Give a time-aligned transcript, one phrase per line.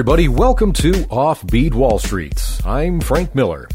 [0.00, 2.62] Everybody, welcome to Offbeat Wall Street.
[2.64, 3.68] I'm Frank Miller.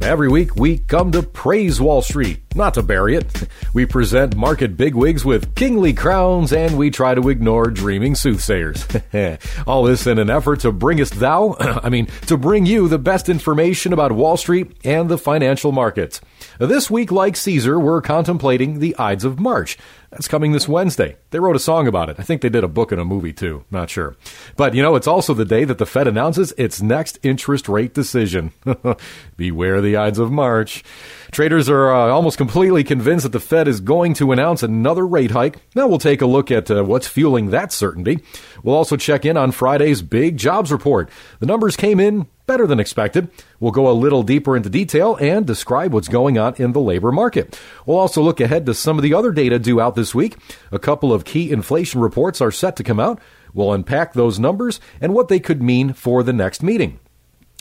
[0.00, 3.48] Every week, we come to praise Wall Street, not to bury it.
[3.74, 8.86] We present market bigwigs with kingly crowns, and we try to ignore dreaming soothsayers.
[9.66, 12.98] All this in an effort to bring us thou, I mean, to bring you the
[12.98, 16.20] best information about Wall Street and the financial markets.
[16.58, 19.76] This week, like Caesar, we're contemplating the Ides of March.
[20.10, 21.16] That's coming this Wednesday.
[21.30, 22.16] They wrote a song about it.
[22.18, 23.64] I think they did a book and a movie too.
[23.70, 24.16] Not sure.
[24.56, 27.92] But you know, it's also the day that the Fed announces its next interest rate
[27.92, 28.52] decision.
[29.36, 30.84] Beware the Ides of March.
[31.30, 35.32] Traders are uh, almost completely convinced that the Fed is going to announce another rate
[35.32, 35.58] hike.
[35.74, 38.20] Now we'll take a look at uh, what's fueling that certainty.
[38.62, 41.10] We'll also check in on Friday's big jobs report.
[41.40, 43.28] The numbers came in better than expected.
[43.58, 47.10] We'll go a little deeper into detail and describe what's going on in the labor
[47.10, 47.58] market.
[47.84, 50.36] We'll also look ahead to some of the other data due out this week.
[50.70, 53.20] A couple of key inflation reports are set to come out.
[53.52, 57.00] We'll unpack those numbers and what they could mean for the next meeting.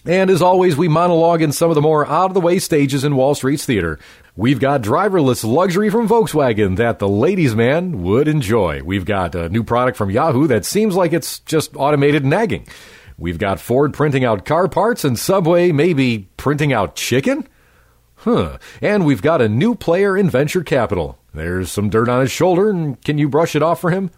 [0.07, 3.03] And as always, we monologue in some of the more out of the way stages
[3.03, 3.99] in Wall Street's theater.
[4.35, 8.83] We've got driverless luxury from Volkswagen that the ladies' man would enjoy.
[8.83, 12.67] We've got a new product from Yahoo that seems like it's just automated nagging.
[13.17, 17.47] We've got Ford printing out car parts and Subway maybe printing out chicken?
[18.17, 18.57] Huh.
[18.81, 21.17] And we've got a new player in venture capital.
[21.33, 24.11] There's some dirt on his shoulder, and can you brush it off for him?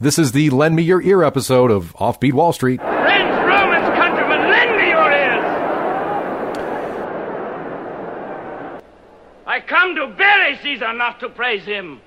[0.00, 2.80] This is the Lend Me Your Ear episode of Offbeat Wall Street.
[2.80, 5.44] Friends, Romans, countrymen, lend me your ears!
[9.46, 9.94] I come
[10.62, 12.00] Caesar, not to praise him.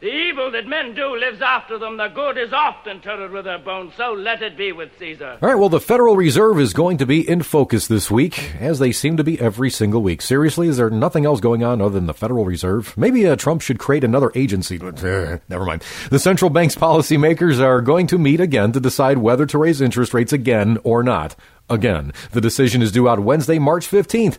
[0.00, 1.96] The evil that men do lives after them.
[1.96, 3.94] The good is often interred with their bones.
[3.96, 5.38] So let it be with Caesar.
[5.42, 8.78] All right, well, the Federal Reserve is going to be in focus this week, as
[8.78, 10.22] they seem to be every single week.
[10.22, 12.96] Seriously, is there nothing else going on other than the Federal Reserve?
[12.96, 14.78] Maybe uh, Trump should create another agency.
[14.78, 15.82] But, uh, never mind.
[16.10, 20.14] The central bank's policymakers are going to meet again to decide whether to raise interest
[20.14, 21.34] rates again or not.
[21.68, 22.12] Again.
[22.30, 24.38] The decision is due out Wednesday, March 15th,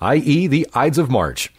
[0.00, 1.52] i.e., the Ides of March.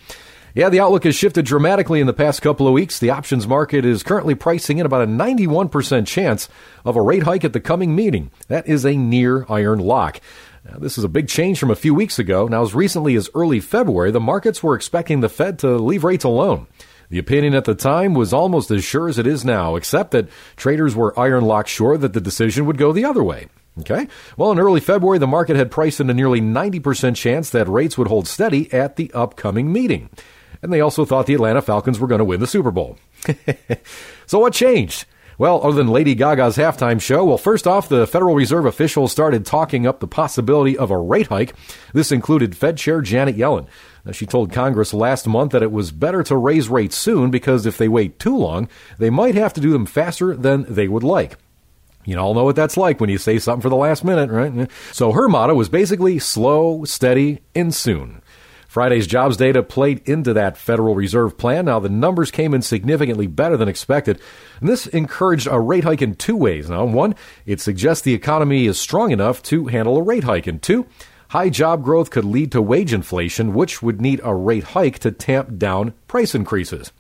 [0.56, 3.00] Yeah, the outlook has shifted dramatically in the past couple of weeks.
[3.00, 6.50] The options market is currently pricing in about a 91% chance
[6.84, 8.32] of a rate hike at the coming meeting.
[8.48, 10.20] That is a near iron lock.
[10.66, 12.48] Now, this is a big change from a few weeks ago.
[12.48, 16.24] Now, as recently as early February, the markets were expecting the Fed to leave rates
[16.24, 16.68] alone.
[17.10, 20.30] The opinion at the time was almost as sure as it is now, except that
[20.56, 23.48] traders were iron lock sure that the decision would go the other way.
[23.80, 24.08] Okay.
[24.36, 27.98] Well, in early February, the market had priced in a nearly 90% chance that rates
[27.98, 30.10] would hold steady at the upcoming meeting
[30.62, 32.98] and they also thought the Atlanta Falcons were going to win the Super Bowl.
[34.26, 35.06] so what changed?
[35.40, 39.46] Well, other than Lady Gaga's halftime show, well, first off, the Federal Reserve officials started
[39.46, 41.56] talking up the possibility of a rate hike.
[41.94, 43.66] This included Fed Chair Janet Yellen.
[44.04, 47.66] Now, she told Congress last month that it was better to raise rates soon because
[47.66, 48.68] if they wait too long,
[48.98, 51.38] they might have to do them faster than they would like.
[52.04, 54.70] You all know what that's like when you say something for the last minute, right?
[54.92, 58.22] So her motto was basically slow, steady, and soon.
[58.70, 61.66] Friday's jobs data played into that Federal Reserve plan.
[61.66, 64.22] Now, the numbers came in significantly better than expected.
[64.60, 66.70] And this encouraged a rate hike in two ways.
[66.70, 67.16] Now, one,
[67.48, 70.46] it suggests the economy is strong enough to handle a rate hike.
[70.46, 70.86] And two,
[71.30, 75.12] high job growth could lead to wage inflation, which would need a rate hike to
[75.12, 76.92] tamp down price increases.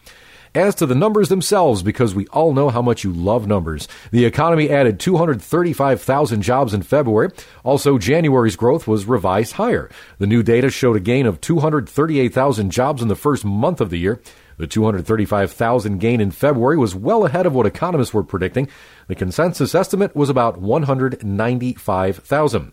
[0.56, 4.26] As to the numbers themselves, because we all know how much you love numbers, the
[4.26, 7.30] economy added 235,000 jobs in February.
[7.64, 9.92] Also, January's growth was revised higher.
[10.18, 14.00] The new data showed a gain of 238,000 jobs in the first month of the
[14.00, 14.20] year.
[14.58, 18.68] The 235,000 gain in February was well ahead of what economists were predicting.
[19.08, 22.72] The consensus estimate was about 195,000.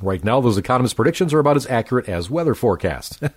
[0.00, 3.20] Right now, those economists' predictions are about as accurate as weather forecasts.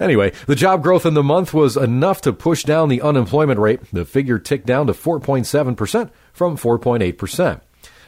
[0.00, 3.80] Anyway, the job growth in the month was enough to push down the unemployment rate.
[3.92, 7.60] The figure ticked down to 4.7% from 4.8%.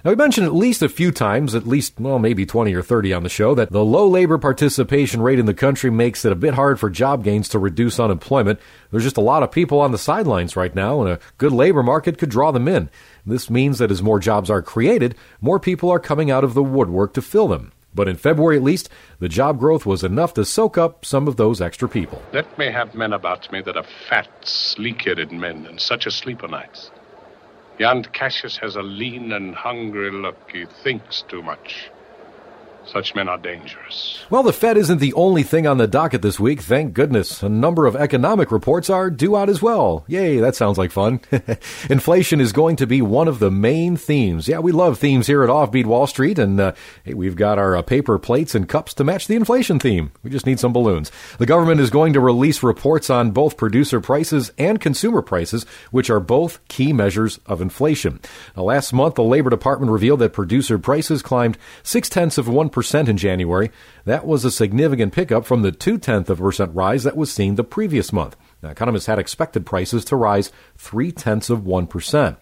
[0.04, 3.12] Now, we mentioned at least a few times, at least, well, maybe 20 or 30
[3.12, 6.36] on the show, that the low labor participation rate in the country makes it a
[6.36, 8.60] bit hard for job gains to reduce unemployment.
[8.90, 11.82] There's just a lot of people on the sidelines right now, and a good labor
[11.82, 12.88] market could draw them in.
[13.24, 16.62] This means that as more jobs are created, more people are coming out of the
[16.62, 17.72] woodwork to fill them.
[17.96, 18.90] But in February at least,
[19.20, 22.22] the job growth was enough to soak up some of those extra people.
[22.32, 26.44] Let me have men about me that are fat, sleek headed men and such asleep
[26.44, 26.90] o' nights.
[27.78, 30.38] Yond Cassius has a lean and hungry look.
[30.52, 31.90] He thinks too much.
[32.86, 34.24] Such men are dangerous.
[34.30, 37.42] Well, the Fed isn't the only thing on the docket this week, thank goodness.
[37.42, 40.04] A number of economic reports are due out as well.
[40.06, 41.20] Yay, that sounds like fun.
[41.90, 44.46] Inflation is going to be one of the main themes.
[44.46, 46.72] Yeah, we love themes here at Offbeat Wall Street, and uh,
[47.02, 50.12] hey, we've got our uh, paper plates and cups to match the inflation theme.
[50.22, 51.10] We just need some balloons.
[51.38, 56.08] The government is going to release reports on both producer prices and consumer prices, which
[56.08, 58.20] are both key measures of inflation.
[58.56, 62.70] Now, last month, the Labor Department revealed that producer prices climbed six tenths of one
[63.08, 63.70] in January.
[64.04, 67.32] That was a significant pickup from the two tenth of a percent rise that was
[67.32, 68.36] seen the previous month.
[68.62, 72.38] Now, economists had expected prices to rise three tenths of one percent.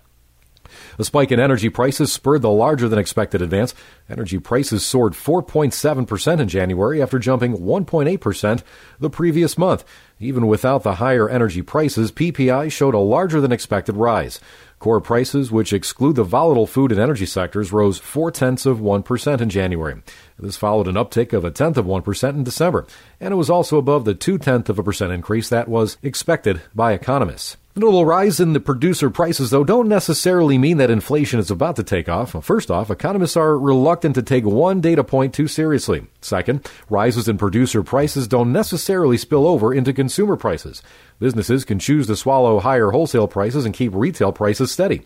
[0.97, 3.75] The spike in energy prices spurred the larger than expected advance.
[4.09, 8.63] Energy prices soared 4.7% in January after jumping 1.8%
[8.99, 9.85] the previous month.
[10.21, 14.41] Even without the higher energy prices, PPI showed a larger than expected rise.
[14.79, 19.41] Core prices, which exclude the volatile food and energy sectors, rose four tenths of 1%
[19.41, 20.03] in January.
[20.39, 22.87] This followed an uptick of a tenth of 1% in December,
[23.19, 26.61] and it was also above the two tenth of a percent increase that was expected
[26.75, 27.57] by economists.
[27.77, 31.83] Notable rise in the producer prices, though, don't necessarily mean that inflation is about to
[31.83, 32.37] take off.
[32.45, 36.07] First off, economists are reluctant to take one data point too seriously.
[36.21, 40.85] Second, rises in producer prices don't necessarily spill over into consumer prices.
[41.19, 45.03] Businesses can choose to swallow higher wholesale prices and keep retail prices steady.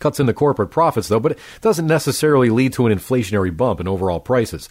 [0.00, 3.86] Cuts into corporate profits, though, but it doesn't necessarily lead to an inflationary bump in
[3.86, 4.68] overall prices.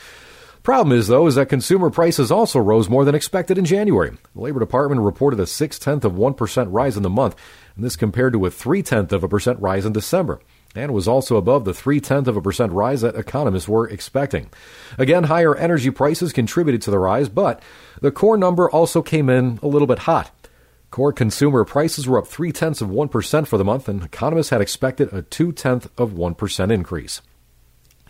[0.64, 4.12] Problem is, though, is that consumer prices also rose more than expected in January.
[4.34, 7.36] The Labor Department reported a six tenth of one percent rise in the month,
[7.76, 10.40] and this compared to a three tenth of a percent rise in December,
[10.74, 14.50] and was also above the three tenth of a percent rise that economists were expecting.
[14.98, 17.62] Again, higher energy prices contributed to the rise, but
[18.00, 20.32] the core number also came in a little bit hot.
[20.92, 24.52] Core consumer prices were up three tenths of one percent for the month, and economists
[24.52, 27.22] had expected a two tenth of one percent increase.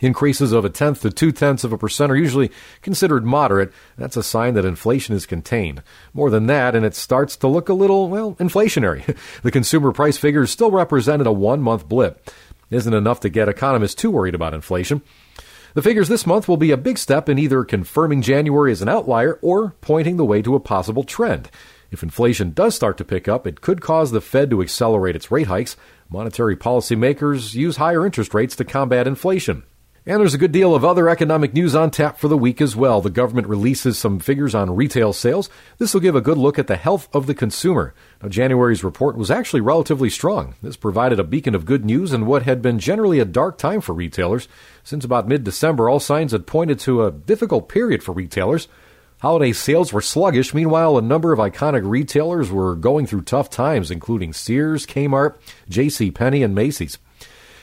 [0.00, 2.50] Increases of a tenth to two tenths of a percent are usually
[2.82, 3.72] considered moderate.
[3.96, 5.82] That's a sign that inflation is contained.
[6.12, 9.16] More than that, and it starts to look a little, well, inflationary.
[9.42, 12.28] the consumer price figures still represented a one month blip.
[12.70, 15.02] Isn't enough to get economists too worried about inflation.
[15.74, 18.88] The figures this month will be a big step in either confirming January as an
[18.88, 21.50] outlier or pointing the way to a possible trend.
[21.90, 25.30] If inflation does start to pick up, it could cause the Fed to accelerate its
[25.30, 25.76] rate hikes.
[26.08, 29.62] Monetary policymakers use higher interest rates to combat inflation.
[30.06, 32.76] And there's a good deal of other economic news on tap for the week as
[32.76, 33.00] well.
[33.00, 35.48] The government releases some figures on retail sales.
[35.78, 37.94] This will give a good look at the health of the consumer.
[38.22, 40.56] Now, January's report was actually relatively strong.
[40.60, 43.80] This provided a beacon of good news in what had been generally a dark time
[43.80, 44.46] for retailers.
[44.82, 48.68] Since about mid December, all signs had pointed to a difficult period for retailers.
[49.22, 50.52] Holiday sales were sluggish.
[50.52, 55.36] Meanwhile, a number of iconic retailers were going through tough times, including Sears, Kmart,
[55.70, 56.10] J.C.
[56.10, 56.98] Penney, and Macy's.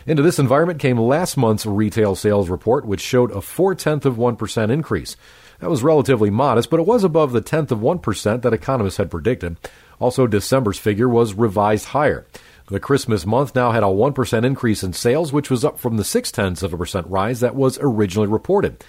[0.05, 4.15] Into this environment came last month's retail sales report, which showed a four tenth of
[4.15, 5.15] 1% increase.
[5.59, 9.11] That was relatively modest, but it was above the tenth of 1% that economists had
[9.11, 9.57] predicted.
[9.99, 12.25] Also, December's figure was revised higher.
[12.67, 16.03] The Christmas month now had a 1% increase in sales, which was up from the
[16.03, 18.83] six tenths of a percent rise that was originally reported.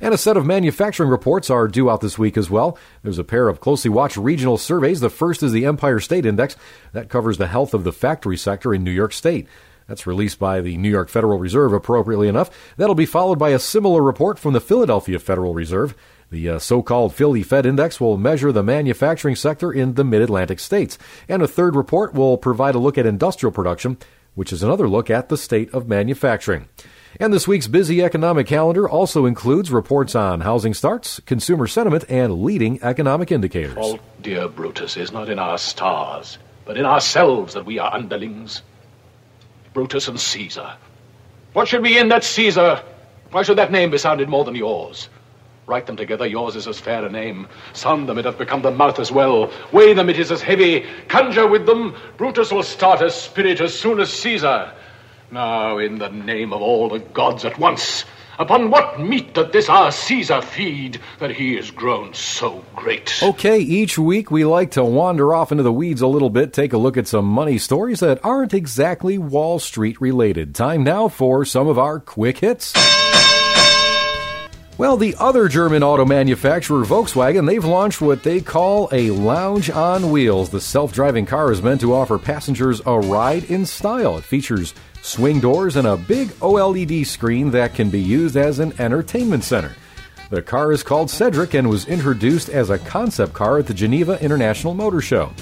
[0.00, 2.78] And a set of manufacturing reports are due out this week as well.
[3.02, 5.00] There's a pair of closely watched regional surveys.
[5.00, 6.56] The first is the Empire State Index.
[6.92, 9.46] That covers the health of the factory sector in New York State.
[9.90, 12.48] That's released by the New York Federal Reserve, appropriately enough.
[12.76, 15.96] That'll be followed by a similar report from the Philadelphia Federal Reserve.
[16.30, 20.22] The uh, so called Philly Fed Index will measure the manufacturing sector in the mid
[20.22, 20.96] Atlantic states.
[21.28, 23.98] And a third report will provide a look at industrial production,
[24.36, 26.68] which is another look at the state of manufacturing.
[27.18, 32.44] And this week's busy economic calendar also includes reports on housing starts, consumer sentiment, and
[32.44, 33.74] leading economic indicators.
[33.74, 38.62] Fault, dear Brutus, is not in our stars, but in ourselves that we are underlings.
[39.72, 40.74] Brutus and Caesar.
[41.52, 42.82] What should be in that Caesar?
[43.30, 45.08] Why should that name be sounded more than yours?
[45.66, 47.46] Write them together, yours is as fair a name.
[47.74, 49.52] Sound them, it hath become the mouth as well.
[49.70, 50.84] Weigh them, it is as heavy.
[51.06, 54.72] Conjure with them, Brutus will start as spirit as soon as Caesar.
[55.30, 58.04] Now, in the name of all the gods at once,
[58.40, 63.22] Upon what meat doth this our Caesar feed, that he is grown so great?
[63.22, 66.72] Okay, each week we like to wander off into the weeds a little bit, take
[66.72, 70.54] a look at some money stories that aren't exactly Wall Street related.
[70.54, 72.72] Time now for some of our quick hits.
[74.78, 80.10] Well, the other German auto manufacturer, Volkswagen, they've launched what they call a lounge on
[80.10, 80.48] wheels.
[80.48, 84.16] The self driving car is meant to offer passengers a ride in style.
[84.16, 84.72] It features
[85.10, 89.74] swing doors, and a big OLED screen that can be used as an entertainment center.
[90.30, 94.22] The car is called Sedric and was introduced as a concept car at the Geneva
[94.22, 95.32] International Motor Show.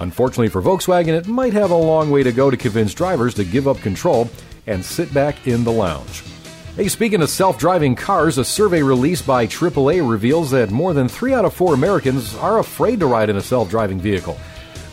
[0.00, 3.44] Unfortunately for Volkswagen, it might have a long way to go to convince drivers to
[3.44, 4.28] give up control
[4.66, 6.24] and sit back in the lounge.
[6.74, 11.06] Hey, speaking of self driving cars, a survey released by AAA reveals that more than
[11.06, 14.36] three out of four Americans are afraid to ride in a self driving vehicle.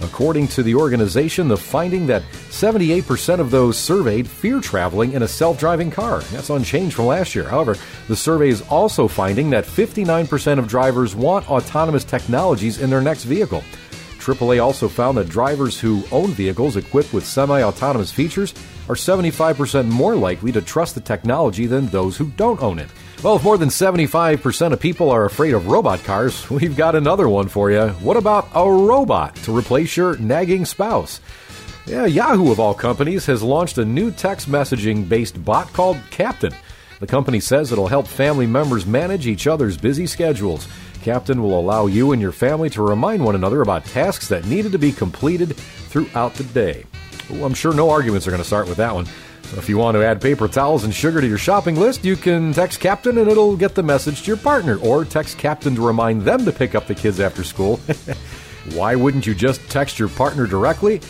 [0.02, 5.28] According to the organization, the finding that 78% of those surveyed fear traveling in a
[5.28, 6.22] self driving car.
[6.32, 7.48] That's unchanged from last year.
[7.50, 7.76] However,
[8.08, 13.26] the survey is also finding that 59% of drivers want autonomous technologies in their next
[13.26, 13.64] vehicle.
[14.20, 18.54] AAA also found that drivers who own vehicles equipped with semi autonomous features
[18.88, 22.90] are 75% more likely to trust the technology than those who don't own it.
[23.22, 27.28] Well, if more than 75% of people are afraid of robot cars, we've got another
[27.28, 27.90] one for you.
[28.00, 31.20] What about a robot to replace your nagging spouse?
[31.86, 36.54] Yeah, Yahoo, of all companies, has launched a new text messaging based bot called Captain.
[37.02, 40.70] The company says it'll help family members manage each other's busy schedules.
[41.02, 44.72] Captain will allow you and your family to remind one another about tasks that needed
[44.72, 46.86] to be completed throughout the day.
[47.32, 49.08] Ooh, I'm sure no arguments are going to start with that one.
[49.58, 52.54] If you want to add paper towels and sugar to your shopping list, you can
[52.54, 56.22] text Captain and it'll get the message to your partner, or text Captain to remind
[56.22, 57.78] them to pick up the kids after school.
[58.74, 61.02] Why wouldn't you just text your partner directly?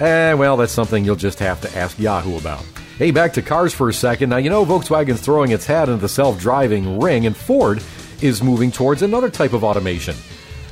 [0.00, 2.64] Eh, well, that's something you'll just have to ask Yahoo about.
[2.98, 4.30] Hey, back to cars for a second.
[4.30, 7.82] Now, you know Volkswagen's throwing its hat into the self driving ring, and Ford
[8.22, 10.16] is moving towards another type of automation.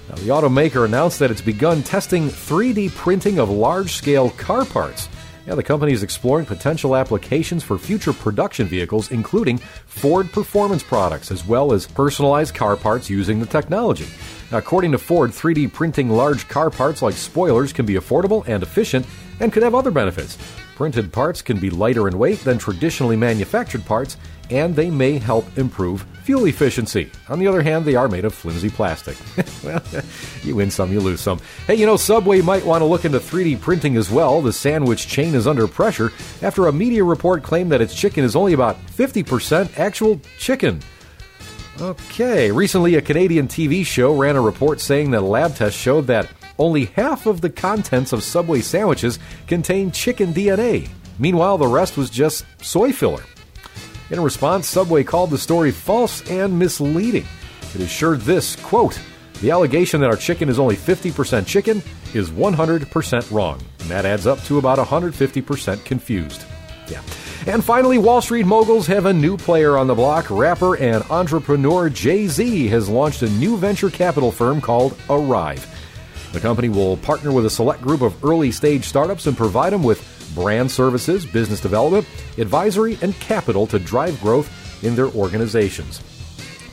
[0.09, 5.09] Now, the automaker announced that it's begun testing 3D printing of large scale car parts.
[5.47, 11.31] Yeah, the company is exploring potential applications for future production vehicles, including Ford performance products,
[11.31, 14.07] as well as personalized car parts using the technology.
[14.51, 18.63] Now, according to Ford, 3D printing large car parts like spoilers can be affordable and
[18.63, 19.05] efficient
[19.39, 20.39] and could have other benefits.
[20.77, 24.17] Printed parts can be lighter in weight than traditionally manufactured parts,
[24.49, 27.11] and they may help improve fuel efficiency.
[27.29, 29.17] On the other hand, they are made of flimsy plastic.
[29.65, 29.83] well,
[30.43, 31.39] you win some, you lose some.
[31.67, 34.41] Hey, you know, Subway might want to look into 3D printing as well.
[34.41, 38.35] The sandwich chain is under pressure after a media report claimed that its chicken is
[38.35, 40.81] only about 50% actual chicken.
[41.79, 46.07] Okay, recently a Canadian TV show ran a report saying that a lab test showed
[46.07, 50.89] that only half of the contents of Subway sandwiches contain chicken DNA.
[51.19, 53.25] Meanwhile, the rest was just soy filler.
[54.11, 57.27] In response, Subway called the story false and misleading.
[57.75, 59.01] It assured this, quote,
[59.41, 61.83] the allegation that our chicken is only 50% chicken
[62.13, 63.61] is 100% wrong.
[63.81, 66.45] And that adds up to about 150% confused.
[66.89, 67.03] Yeah.
[67.47, 70.31] And finally, Wall Street moguls have a new player on the block.
[70.31, 75.67] Rapper and entrepreneur Jay Z has launched a new venture capital firm called Arrive.
[76.33, 79.83] The company will partner with a select group of early stage startups and provide them
[79.83, 80.01] with
[80.35, 82.07] brand services, business development,
[82.39, 84.51] advisory, and capital to drive growth
[84.83, 86.03] in their organizations.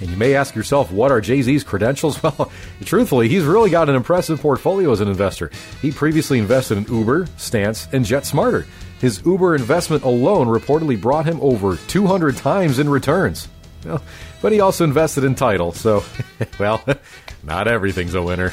[0.01, 2.19] And you may ask yourself, what are Jay Z's credentials?
[2.23, 2.51] Well,
[2.83, 5.51] truthfully, he's really got an impressive portfolio as an investor.
[5.81, 8.65] He previously invested in Uber, Stance, and JetSmarter.
[8.99, 13.47] His Uber investment alone reportedly brought him over 200 times in returns.
[13.85, 14.01] Well,
[14.41, 16.03] but he also invested in Tidal, so,
[16.59, 16.83] well,
[17.43, 18.51] not everything's a winner.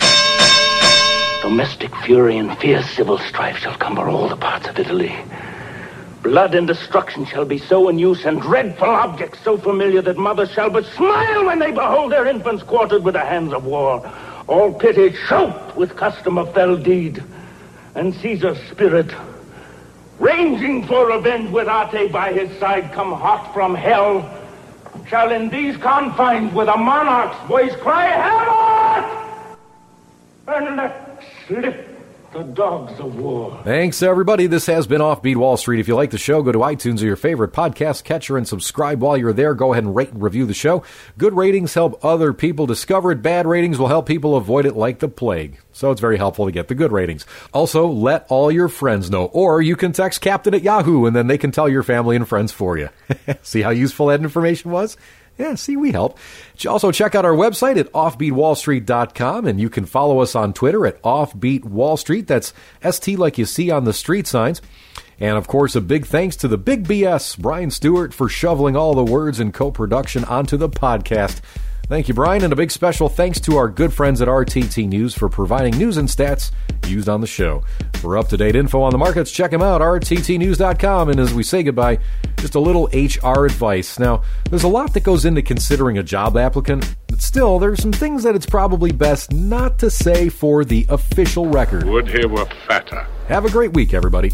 [1.49, 5.17] Domestic fury and fierce civil strife shall cumber all the parts of Italy.
[6.23, 10.50] Blood and destruction shall be so in use, and dreadful objects so familiar that mothers
[10.50, 14.07] shall but smile when they behold their infants quartered with the hands of war.
[14.47, 17.25] All pity choked with custom of fell deed,
[17.95, 19.11] and Caesar's spirit,
[20.19, 24.21] ranging for revenge with Ate by his side, come hot from hell,
[25.07, 29.25] shall in these confines with a monarch's voice cry, Heaven!
[30.47, 31.08] And let
[31.49, 31.88] slip
[32.33, 33.59] the dogs of war.
[33.64, 34.47] Thanks, everybody.
[34.47, 35.81] This has been Offbeat Wall Street.
[35.81, 39.00] If you like the show, go to iTunes or your favorite podcast catcher and subscribe
[39.00, 39.55] while you're there.
[39.55, 40.83] Go ahead and rate and review the show.
[41.17, 43.23] Good ratings help other people discover it.
[43.23, 45.59] Bad ratings will help people avoid it like the plague.
[45.73, 47.25] So it's very helpful to get the good ratings.
[47.55, 51.28] Also, let all your friends know, or you can text Captain at Yahoo and then
[51.28, 52.90] they can tell your family and friends for you.
[53.43, 54.99] See how useful that information was?
[55.38, 56.18] Yeah, see, we help.
[56.66, 61.00] Also, check out our website at offbeatwallstreet.com, and you can follow us on Twitter at
[61.02, 62.26] offbeatwallstreet.
[62.26, 62.52] That's
[62.83, 64.61] ST like you see on the street signs.
[65.21, 68.95] And of course, a big thanks to the big BS, Brian Stewart, for shoveling all
[68.95, 71.40] the words and co production onto the podcast.
[71.88, 75.14] Thank you, Brian, and a big special thanks to our good friends at RTT News
[75.14, 76.52] for providing news and stats
[76.87, 77.64] used on the show.
[77.95, 81.09] For up to date info on the markets, check them out, rttnews.com.
[81.09, 81.99] And as we say goodbye,
[82.37, 83.99] just a little HR advice.
[83.99, 87.92] Now, there's a lot that goes into considering a job applicant, but still, there's some
[87.92, 91.85] things that it's probably best not to say for the official record.
[91.85, 93.07] Would he were fatter.
[93.28, 94.33] Have a great week, everybody.